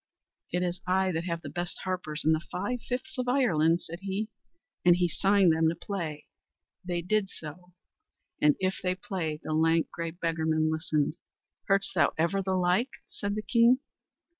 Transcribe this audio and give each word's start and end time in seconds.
"It 0.51 0.63
is 0.63 0.81
I 0.87 1.11
that 1.11 1.25
have 1.25 1.43
the 1.43 1.49
best 1.49 1.81
harpers 1.83 2.23
in 2.25 2.31
the 2.31 2.39
five 2.51 2.79
fifths 2.89 3.19
of 3.19 3.27
Ireland," 3.27 3.83
said 3.83 3.99
he, 4.01 4.29
and 4.83 4.95
he 4.95 5.07
signed 5.07 5.53
them 5.53 5.69
to 5.69 5.75
play. 5.75 6.25
They 6.83 7.03
did 7.03 7.29
so, 7.29 7.75
and 8.41 8.55
if 8.59 8.79
they 8.81 8.95
played, 8.95 9.41
the 9.43 9.53
lank, 9.53 9.91
grey 9.91 10.09
beggarman 10.09 10.71
listened. 10.71 11.17
"Heardst 11.69 11.93
thou 11.93 12.13
ever 12.17 12.41
the 12.41 12.55
like?" 12.55 12.89
said 13.09 13.35
the 13.35 13.43
king. 13.43 13.77